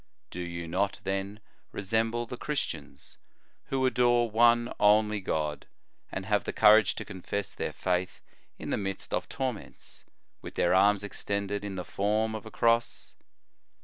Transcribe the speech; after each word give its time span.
Do 0.31 0.39
you 0.39 0.67
not, 0.67 0.99
then, 1.03 1.39
resemble 1.71 2.25
the 2.25 2.35
Christians, 2.35 3.19
who 3.65 3.85
adore 3.85 4.31
one 4.31 4.73
only 4.79 5.19
God, 5.21 5.67
and 6.11 6.25
have 6.25 6.43
the 6.45 6.51
courage 6.51 6.95
to 6.95 7.05
confess 7.05 7.53
their 7.53 7.71
C> 7.71 7.77
faith 7.77 8.19
in 8.57 8.71
the 8.71 8.77
midst 8.77 9.13
of 9.13 9.29
torments, 9.29 10.03
with 10.41 10.55
their 10.55 10.73
arms 10.73 11.03
extended 11.03 11.63
in 11.63 11.75
the 11.75 11.85
form 11.85 12.33
of 12.33 12.47
a 12.47 12.51
Cross 12.51 13.13